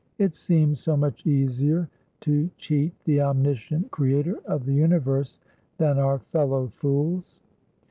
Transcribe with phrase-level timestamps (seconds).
[0.17, 1.87] It seems so much easier
[2.21, 5.37] to cheat the omniscient Creator of the Universe
[5.77, 7.37] than our fellow fools!